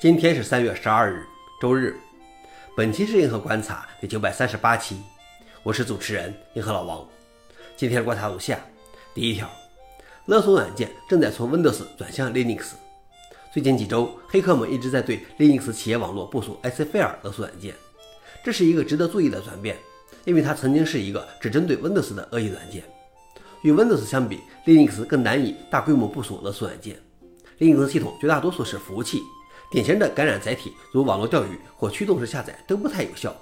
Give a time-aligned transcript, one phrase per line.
[0.00, 1.26] 今天是三月十二日，
[1.60, 1.98] 周日。
[2.76, 4.96] 本期是银河观察第九百三十八期，
[5.64, 7.04] 我是主持人银河老王。
[7.76, 8.60] 今天的观察如下：
[9.12, 9.50] 第一条，
[10.26, 12.74] 勒索软件正在从 Windows 转向 Linux。
[13.52, 17.74] 最近几周，黑客们一直在对 Linux 企业网络部署 ICFire 勒索软件，
[18.44, 19.76] 这是一个值得注意的转变，
[20.24, 22.84] 因为它曾经是一个只针对 Windows 的恶意软件。
[23.62, 26.96] 与 Windows 相比，Linux 更难以大规模部署勒索软件。
[27.58, 29.20] Linux 系统绝大多数是服务器。
[29.70, 33.34] 典型的感染载体如网络钓鱼或驱动式下载都不太有效，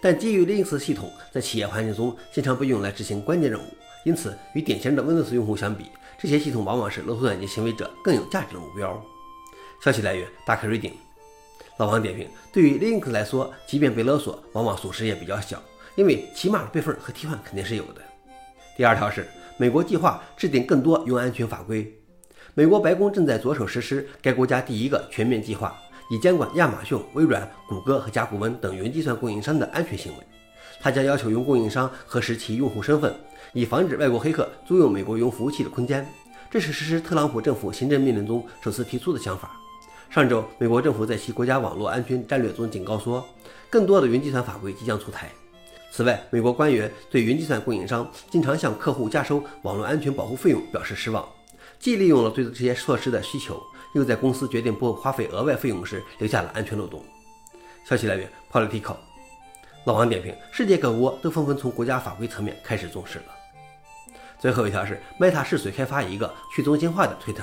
[0.00, 3.64] 但基于 Linux 系统在企业环境中经常被用来执行关键任务，
[4.04, 5.86] 因此与典型的 Windows 用户相比，
[6.18, 9.00] 这些系统往往是勒索软件行为者更有价值的目标。
[9.80, 10.94] 消息来源：Dark Reading。
[11.78, 15.62] 老王点评：对于 Linux 来说，即便被勒索，往往损失也比较小，
[15.94, 18.02] 因为起码的备份和替换肯定是有的。
[18.76, 21.92] 第二条是，美国计划制定更多用安全法规。
[22.54, 25.74] 美国白宫正在着手实施该国家第一个全面计划，
[26.10, 30.24] 以监管亚马逊、微软、谷歌和甲骨文等云计算供应商的安全行为。
[30.78, 33.14] 它将要求用供应商核实其用户身份，
[33.54, 36.06] 以防止外国黑客租用美国云服务器的空间。
[36.50, 39.58] 这是实施特朗普政府行政命令中首次提出的想法。
[40.10, 43.26] 上周，美国政府在其国家网络安全战略中警告说，
[43.70, 45.30] 更多的云计算法规即将出台。
[45.90, 51.26] 此外，美国官员对云计算供应商经常向客户加收网络安全保护费用表示失望。
[51.82, 53.60] 既利用了对这些措施的需求，
[53.92, 57.04] 又在公司决定不花费额外费用时留下了安全漏洞。
[57.84, 58.94] 消息来源：Political。
[59.84, 63.24] 老王点评：世界各国都纷纷从国家法规层面开始重视了。
[64.38, 67.42] 最后一条是，Meta 试水开发一个去中心化的 Twitter。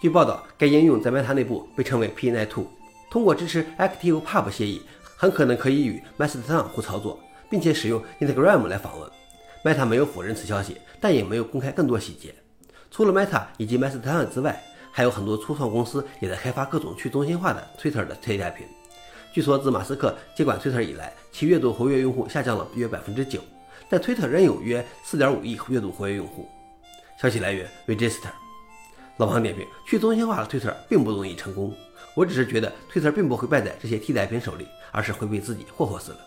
[0.00, 2.64] 据报道，该应用在 Meta 内部被称为 P-Net2，
[3.10, 4.80] 通过支持 ActivePub 协议，
[5.18, 9.10] 很可能可以与 Mastodon 互操作，并且使用 Instagram 来访问。
[9.62, 12.34] Meta 没有否认此消息，但也没有公开更多细节。
[12.94, 18.68] 除了 Meta 以及 Mastodon 之外，还有很多初创公司也在开发各种去中心化的 Twitter 的替代品。
[19.32, 23.40] 据说自马斯克接管 Twitter 以来，其月度活跃用户下降了约百分之九，
[23.88, 26.48] 但 Twitter 仍有约四点五亿月度活跃用户。
[27.20, 28.30] 消息来源：Register。
[29.16, 31.74] 老王点评：去中心化的 Twitter 并不容易成功。
[32.14, 36.18] 我只是觉得 Twitter 并不会败在这些替代品手里，而是会被自己霍霍死了。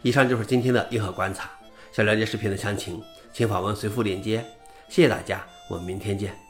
[0.00, 1.50] 以上就是今天的硬核观察。
[1.92, 4.42] 想了解视频的详情，请访问随附链接。
[4.88, 5.46] 谢谢大家。
[5.68, 6.45] 我们明天见。